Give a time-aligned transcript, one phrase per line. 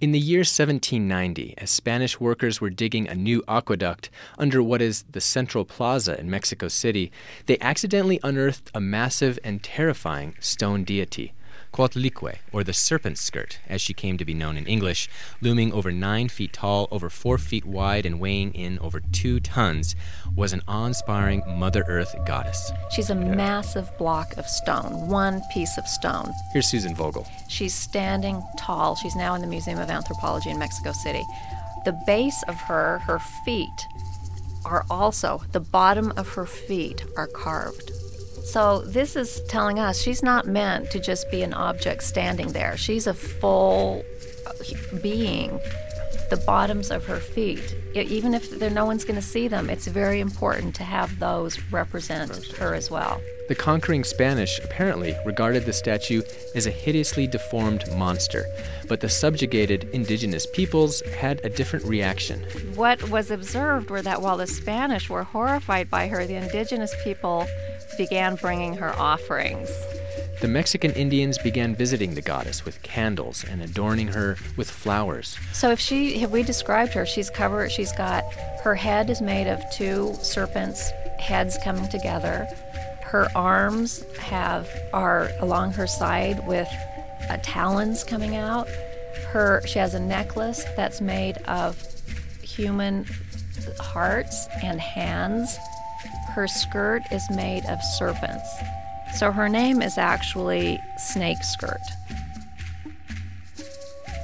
[0.00, 5.02] In the year 1790, as Spanish workers were digging a new aqueduct under what is
[5.10, 7.10] the Central Plaza in Mexico City,
[7.46, 11.32] they accidentally unearthed a massive and terrifying stone deity.
[11.72, 15.08] Coatlicue, or the serpent skirt, as she came to be known in English,
[15.40, 19.94] looming over nine feet tall, over four feet wide, and weighing in over two tons,
[20.34, 22.72] was an awe inspiring Mother Earth goddess.
[22.90, 26.32] She's a massive block of stone, one piece of stone.
[26.52, 27.26] Here's Susan Vogel.
[27.48, 28.96] She's standing tall.
[28.96, 31.24] She's now in the Museum of Anthropology in Mexico City.
[31.84, 33.86] The base of her, her feet,
[34.64, 37.92] are also, the bottom of her feet are carved.
[38.48, 42.78] So this is telling us she's not meant to just be an object standing there.
[42.78, 44.02] She's a full
[44.46, 44.52] uh,
[45.02, 45.60] being.
[46.30, 49.86] The bottoms of her feet, even if there, no one's going to see them, it's
[49.86, 53.20] very important to have those represent her as well.
[53.48, 56.22] The conquering Spanish apparently regarded the statue
[56.54, 58.46] as a hideously deformed monster,
[58.88, 62.40] but the subjugated indigenous peoples had a different reaction.
[62.74, 67.46] What was observed were that while the Spanish were horrified by her, the indigenous people
[67.98, 69.68] began bringing her offerings.
[70.40, 75.36] The Mexican Indians began visiting the goddess with candles and adorning her with flowers.
[75.52, 78.24] So if she have we described her, she's covered she's got
[78.62, 82.46] her head is made of two serpents heads coming together.
[83.02, 86.68] Her arms have are along her side with
[87.28, 88.68] uh, talons coming out.
[89.30, 91.84] Her she has a necklace that's made of
[92.42, 93.06] human
[93.80, 95.58] hearts and hands
[96.28, 98.48] her skirt is made of serpents.
[99.14, 101.80] So her name is actually Snake Skirt.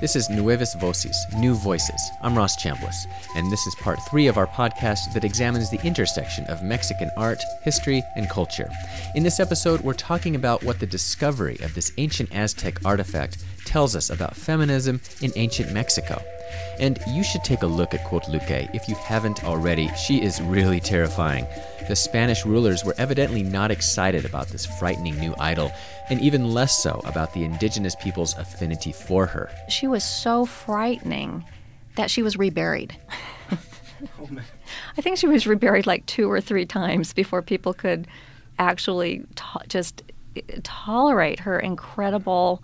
[0.00, 2.10] This is Nuevas Voces, New Voices.
[2.22, 6.44] I'm Ross Chambliss, and this is part three of our podcast that examines the intersection
[6.46, 8.68] of Mexican art, history, and culture.
[9.14, 13.96] In this episode, we're talking about what the discovery of this ancient Aztec artifact tells
[13.96, 16.22] us about feminism in ancient Mexico.
[16.78, 19.88] And you should take a look at Coatlicue if you haven't already.
[19.96, 21.46] She is really terrifying.
[21.88, 25.72] The Spanish rulers were evidently not excited about this frightening new idol,
[26.10, 29.50] and even less so about the indigenous people's affinity for her.
[29.70, 31.42] She was so frightening
[31.96, 32.94] that she was reburied.
[33.50, 34.28] oh,
[34.98, 38.06] I think she was reburied like two or three times before people could
[38.58, 40.02] actually to- just
[40.36, 42.62] eh, tolerate her incredible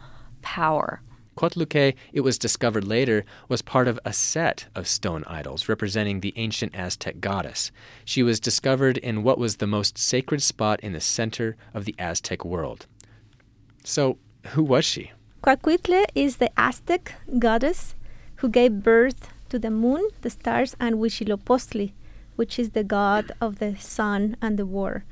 [0.49, 1.03] power.
[1.37, 6.33] Coatlicue, it was discovered later, was part of a set of stone idols representing the
[6.37, 7.71] ancient Aztec goddess.
[8.05, 11.95] She was discovered in what was the most sacred spot in the center of the
[11.99, 12.87] Aztec world.
[13.85, 14.17] So,
[14.53, 15.13] who was she?
[15.43, 17.95] Coatlicue is the Aztec goddess
[18.37, 21.93] who gave birth to the moon, the stars, and Huitzilopochtli,
[22.37, 25.05] which is the god of the sun and the war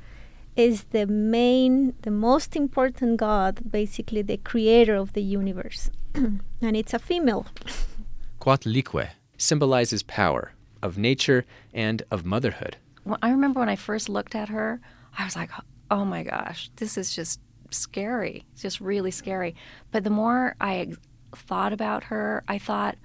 [0.57, 5.91] is the main, the most important god, basically the creator of the universe.
[6.15, 7.45] and it's a female.
[8.41, 12.77] Coatlicue symbolizes power of nature and of motherhood.
[13.05, 14.81] Well, I remember when I first looked at her,
[15.17, 15.51] I was like,
[15.91, 18.43] oh my gosh, this is just scary.
[18.53, 19.55] It's just really scary.
[19.91, 20.93] But the more I
[21.35, 22.97] thought about her, I thought,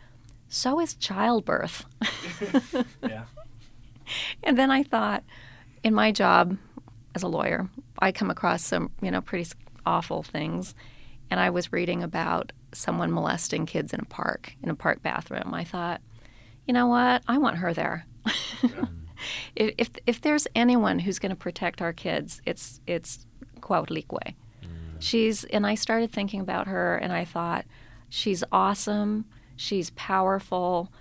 [0.49, 1.85] so is childbirth.
[3.03, 3.25] yeah.
[4.43, 5.23] And then I thought,
[5.83, 6.59] in my job,
[7.15, 7.69] as a lawyer,
[7.99, 9.51] I come across some, you know, pretty
[9.87, 10.75] awful things.
[11.31, 15.53] And I was reading about someone molesting kids in a park, in a park bathroom.
[15.55, 16.01] I thought,
[16.67, 17.23] you know what?
[17.27, 18.07] I want her there.
[18.63, 18.85] Yeah.
[19.79, 23.27] if, if there's anyone who's going to protect our kids, it's it's
[23.61, 24.19] Coatlicue.
[24.19, 24.35] Mm.
[24.99, 27.65] She's and I started thinking about her, and I thought,
[28.09, 29.25] she's awesome.
[29.57, 30.93] She's powerful.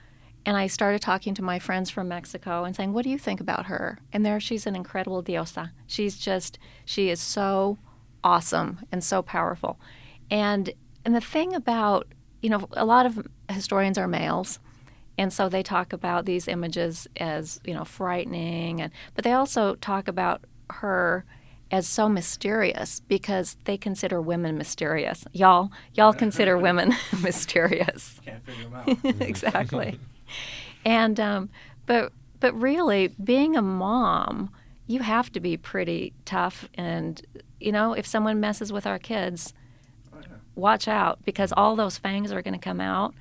[0.45, 3.39] And I started talking to my friends from Mexico and saying, What do you think
[3.39, 3.99] about her?
[4.11, 5.71] And there she's an incredible diosa.
[5.85, 7.77] She's just, she is so
[8.23, 9.79] awesome and so powerful.
[10.29, 10.71] And,
[11.05, 12.07] and the thing about,
[12.41, 14.59] you know, a lot of historians are males.
[15.17, 18.81] And so they talk about these images as, you know, frightening.
[18.81, 21.23] And, but they also talk about her
[21.69, 25.23] as so mysterious because they consider women mysterious.
[25.33, 28.19] Y'all, y'all consider women mysterious.
[28.25, 29.21] Can't figure them out.
[29.21, 29.99] exactly
[30.85, 31.49] and um,
[31.85, 34.49] but but really, being a mom,
[34.87, 36.67] you have to be pretty tough.
[36.73, 37.21] And
[37.59, 39.53] you know, if someone messes with our kids,
[40.55, 43.13] watch out because all those fangs are going to come out.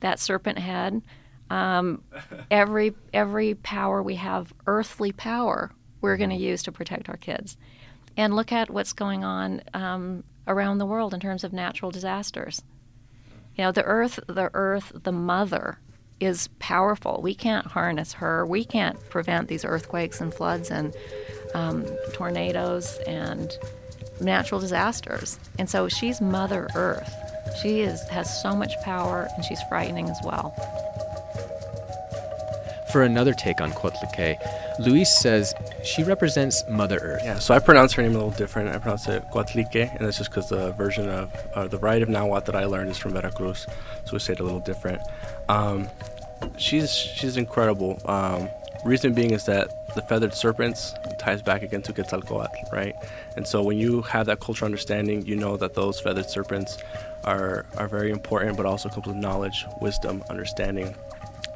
[0.00, 1.02] That serpent head.
[1.50, 2.02] Um,
[2.50, 6.44] every every power we have, earthly power, we're going to mm-hmm.
[6.44, 7.56] use to protect our kids.
[8.16, 12.62] And look at what's going on um, around the world in terms of natural disasters.
[13.56, 15.78] You know, the earth, the earth, the mother
[16.20, 17.20] is powerful.
[17.22, 18.44] We can't harness her.
[18.46, 20.94] We can't prevent these earthquakes and floods and
[21.54, 23.50] um, tornadoes and
[24.20, 25.38] natural disasters.
[25.58, 27.12] And so she's Mother Earth.
[27.62, 30.54] She is has so much power, and she's frightening as well.
[32.92, 34.38] For another take on Coatlicue,
[34.78, 35.54] Luis says
[35.84, 37.22] she represents Mother Earth.
[37.22, 38.70] Yeah, so I pronounce her name a little different.
[38.70, 42.08] I pronounce it Coatlique, and that's just because the version of uh, the variety of
[42.08, 43.66] Nahuatl that I learned is from Veracruz,
[44.06, 45.02] so we say it a little different.
[45.50, 45.88] Um,
[46.56, 48.00] she's she's incredible.
[48.06, 48.48] Um,
[48.84, 52.94] reason being is that the feathered serpents ties back again to Quetzalcoatl, right?
[53.36, 56.78] And so when you have that cultural understanding, you know that those feathered serpents
[57.24, 60.94] are are very important, but also comes with knowledge, wisdom, understanding.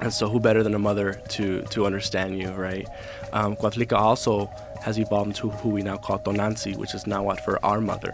[0.02, 2.88] And so, who better than a mother to to understand you, right?
[3.32, 3.56] Um,
[3.92, 4.50] also
[4.82, 8.12] has evolved into who we now call Tonantzin, which is Nahuatl for our mother,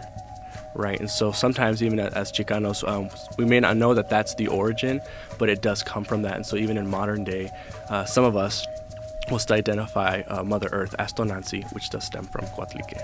[0.75, 0.99] right?
[0.99, 3.09] And so sometimes even as Chicanos, um,
[3.39, 5.01] we may not know that that's the origin,
[5.39, 6.35] but it does come from that.
[6.35, 7.49] And so even in modern day,
[7.89, 8.67] uh, some of us
[9.31, 13.03] will still identify uh, Mother Earth as Tonantzin, which does stem from Coatlicue.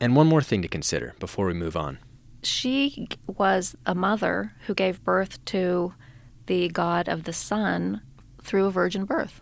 [0.00, 1.98] And one more thing to consider before we move on
[2.42, 5.94] she was a mother who gave birth to
[6.46, 8.00] the god of the sun
[8.42, 9.40] through a virgin birth.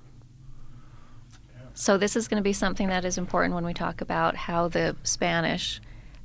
[1.75, 4.69] So, this is going to be something that is important when we talk about how
[4.69, 5.81] the Spanish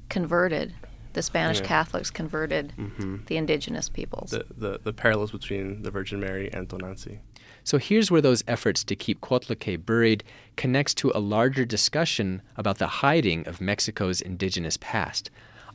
[0.09, 0.73] converted,
[1.13, 1.67] the Spanish yeah.
[1.67, 3.23] Catholics converted mm-hmm.
[3.27, 4.31] the indigenous peoples.
[4.31, 7.19] The, the, the, parallels between the Virgin Mary and Tonantzin.
[7.63, 10.25] So, here's where those efforts to keep Coatlicue buried
[10.57, 15.31] connects to a larger discussion about the hiding of Mexico's indigenous past.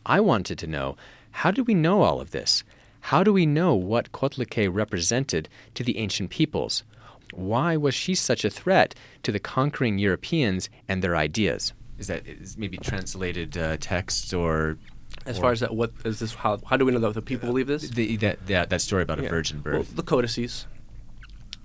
[0.07, 0.97] I wanted to know
[1.33, 2.65] how did we know all of this?
[3.01, 6.85] How do we know what Coatlicue represented to the ancient peoples?
[7.33, 11.73] Why was she such a threat to the conquering Europeans and their ideas?
[11.99, 14.79] Is that is maybe translated uh, text or
[15.27, 16.35] as or far as that, what is this?
[16.35, 17.89] How, how do we know that the people believe this?
[17.91, 19.27] The, that, that that story about yeah.
[19.27, 19.75] a virgin birth.
[19.75, 20.67] Well, the codices,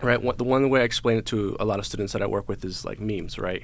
[0.02, 0.22] right?
[0.22, 2.50] What, the one way I explain it to a lot of students that I work
[2.50, 3.64] with is like memes, right?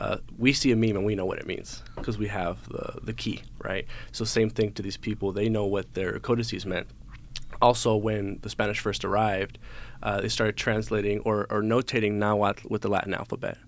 [0.00, 3.00] Uh, we see a meme and we know what it means because we have the,
[3.02, 3.86] the key, right?
[4.12, 6.86] So same thing to these people; they know what their codices meant.
[7.62, 9.58] Also, when the Spanish first arrived,
[10.02, 13.58] uh, they started translating or, or notating Nahuatl with the Latin alphabet.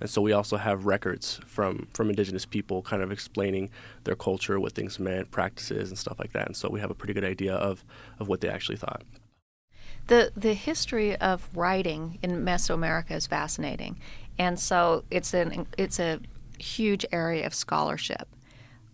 [0.00, 3.70] And so we also have records from, from indigenous people kind of explaining
[4.04, 6.46] their culture, what things meant, practices, and stuff like that.
[6.46, 7.84] And so we have a pretty good idea of,
[8.18, 9.02] of what they actually thought.
[10.06, 13.98] The, the history of writing in Mesoamerica is fascinating.
[14.38, 16.20] And so it's an it's a
[16.58, 18.28] huge area of scholarship.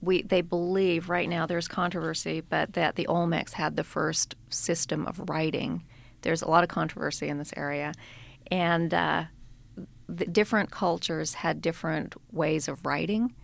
[0.00, 5.06] We they believe right now there's controversy, but that the Olmecs had the first system
[5.06, 5.84] of writing.
[6.22, 7.92] There's a lot of controversy in this area,
[8.50, 9.24] and uh,
[10.32, 13.34] different cultures had different ways of writing.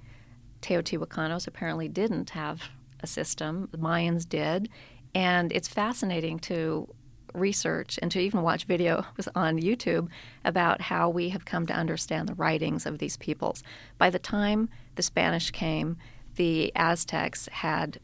[0.62, 2.62] Teotihuacanos apparently didn't have
[3.00, 3.68] a system.
[3.72, 4.68] The Mayans did,
[5.14, 6.88] and it's fascinating to
[7.34, 10.08] research and to even watch videos on YouTube
[10.44, 13.62] about how we have come to understand the writings of these peoples.
[13.99, 15.96] By the time the Spanish came,
[16.37, 17.99] the Aztecs had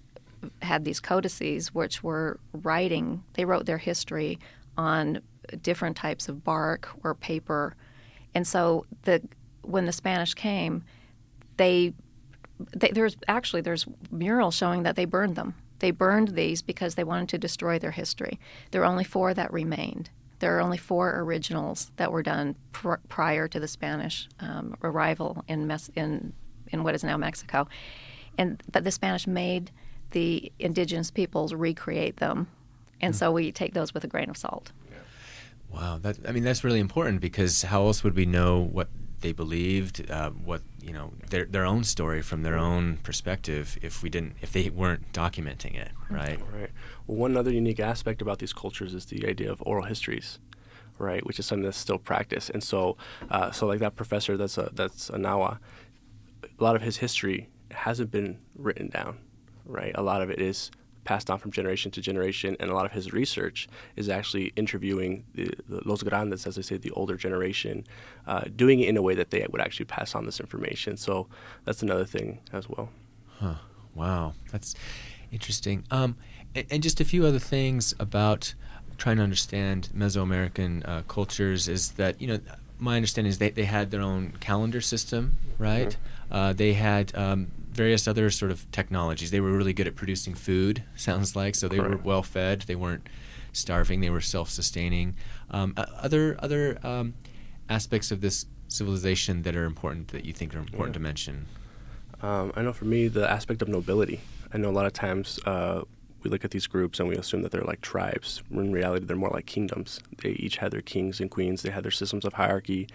[0.63, 4.39] had these codices which were writing they wrote their history
[4.77, 5.21] on
[5.63, 7.75] different types of bark or paper
[8.35, 9.21] and so the
[9.63, 10.85] when the spanish came
[11.57, 11.93] they,
[12.77, 17.05] they there's actually there's murals showing that they burned them they burned these because they
[17.05, 18.39] wanted to destroy their history.
[18.71, 20.11] There are only four that remained.
[20.41, 25.45] There are only four originals that were done pr- prior to the Spanish um, arrival
[25.49, 26.33] in, Mes- in
[26.71, 27.67] in what is now Mexico,
[28.37, 29.71] and but the Spanish made
[30.11, 32.47] the indigenous peoples recreate them,
[33.01, 34.73] and mm so we take those with a grain of salt.
[35.71, 38.89] Wow, that I mean that's really important because how else would we know what
[39.21, 44.03] they believed, uh, what you know, their their own story from their own perspective if
[44.03, 46.41] we didn't if they weren't documenting it, right?
[46.53, 46.71] Right.
[47.07, 50.39] Well, one other unique aspect about these cultures is the idea of oral histories,
[50.99, 51.25] right?
[51.27, 52.97] Which is something that's still practiced, and so
[53.31, 55.59] uh, so like that professor that's a that's a Nahua,
[56.43, 59.19] a lot of his history hasn't been written down,
[59.67, 59.93] right?
[59.95, 60.71] A lot of it is
[61.09, 65.25] passed on from generation to generation, and a lot of his research is actually interviewing
[65.35, 67.87] the, the los grandes, as I say, the older generation,
[68.27, 70.99] uh, doing it in a way that they would actually pass on this information.
[70.99, 71.27] So
[71.65, 72.91] that's another thing as well.
[73.41, 73.55] Huh.
[73.95, 74.75] Wow, that's
[75.33, 75.83] interesting.
[75.91, 76.17] Um,
[76.55, 78.55] and, and, just a few other things about
[78.99, 82.39] trying to understand Mesoamerican uh, cultures is that you know
[82.79, 85.89] my understanding is they, they had their own calendar system, right?
[85.89, 86.18] Mm-hmm.
[86.31, 89.31] Uh, they had um, various other sort of technologies.
[89.31, 91.55] They were really good at producing food, sounds like.
[91.55, 91.97] So they Correct.
[91.97, 92.63] were well fed.
[92.63, 93.09] They weren't
[93.53, 94.01] starving.
[94.01, 95.17] They were self-sustaining.
[95.51, 97.15] Um, other other um,
[97.69, 100.99] aspects of this civilization that are important that you think are important yeah.
[100.99, 101.47] to mention.
[102.21, 104.21] Um, I know for me the aspect of nobility.
[104.53, 105.83] I know a lot of times uh,
[106.23, 108.43] we look at these groups and we assume that they're like tribes.
[108.51, 110.01] In reality, they're more like kingdoms.
[110.23, 111.63] They each had their kings and queens.
[111.63, 112.89] They had their systems of hierarchy.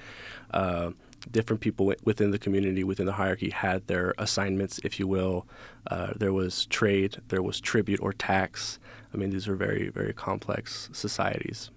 [0.52, 0.92] Uh,
[1.32, 5.48] different people within the community, within the hierarchy, had their assignments, if you will.
[5.88, 8.80] Uh, there was trade, there was tribute or tax.
[9.14, 11.72] I mean, these are very, very complex societies.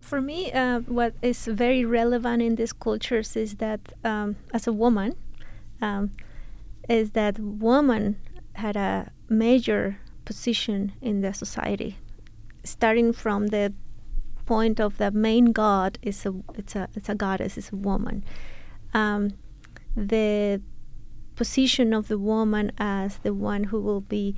[0.00, 4.72] For me, uh, what is very relevant in these cultures is that, um, as a
[4.72, 5.16] woman,
[5.80, 6.10] um,
[6.88, 8.16] is that woman
[8.54, 11.96] had a major position in the society,
[12.64, 13.72] starting from the
[14.46, 18.24] point of the main god is a it's a it's a goddess, it's a woman.
[18.94, 19.34] Um,
[19.96, 20.62] the
[21.36, 24.36] position of the woman as the one who will be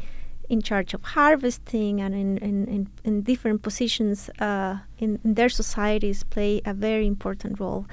[0.48, 5.48] in charge of harvesting and in, in, in, in different positions uh, in, in, their
[5.48, 7.86] societies play a very important role.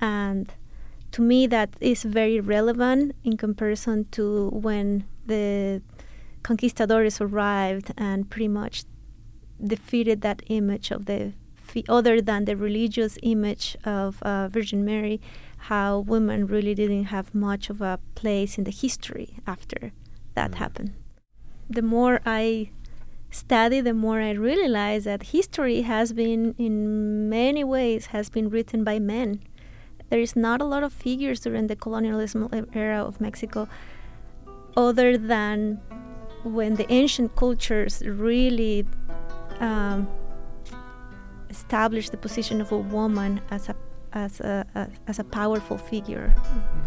[0.00, 0.52] And
[1.12, 5.82] to me, that is very relevant in comparison to when the
[6.42, 8.84] conquistadores arrived and pretty much
[9.62, 11.32] defeated that image of the
[11.88, 15.20] other than the religious image of uh, Virgin Mary,
[15.56, 19.92] how women really didn't have much of a place in the history after
[20.34, 20.54] that mm.
[20.56, 20.92] happened.
[21.68, 22.70] The more I
[23.30, 28.84] study, the more I realize that history has been, in many ways, has been written
[28.84, 29.40] by men.
[30.08, 33.68] There is not a lot of figures during the colonialism era of Mexico,
[34.76, 35.80] other than
[36.44, 38.86] when the ancient cultures really
[39.58, 40.08] um,
[41.50, 43.74] establish the position of a woman as a
[44.16, 46.34] as a, a as a powerful figure.
[46.36, 46.80] Mm-hmm.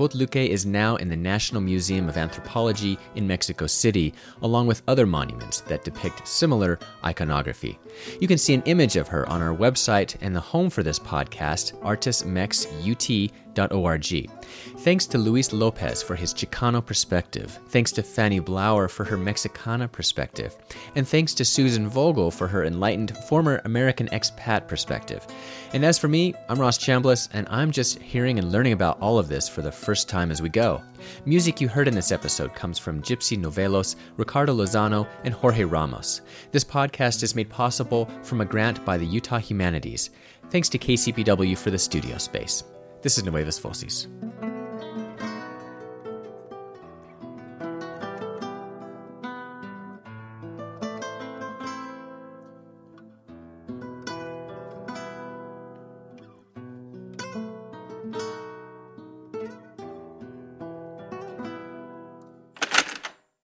[0.00, 5.04] Coatlicue is now in the National Museum of Anthropology in Mexico City, along with other
[5.04, 7.78] monuments that depict similar iconography.
[8.18, 10.98] You can see an image of her on our website and the home for this
[10.98, 14.30] podcast, artismexut.com org.
[14.78, 17.58] Thanks to Luis Lopez for his Chicano perspective.
[17.68, 20.56] Thanks to Fanny Blauer for her Mexicana perspective.
[20.96, 25.26] And thanks to Susan Vogel for her enlightened former American expat perspective.
[25.72, 29.18] And as for me, I'm Ross Chambliss, and I'm just hearing and learning about all
[29.18, 30.82] of this for the first time as we go.
[31.26, 36.22] Music you heard in this episode comes from Gypsy Novelos, Ricardo Lozano, and Jorge Ramos.
[36.52, 40.10] This podcast is made possible from a grant by the Utah Humanities.
[40.50, 42.64] Thanks to KCPW for the studio space.
[43.02, 44.08] This is Nuevas Voces.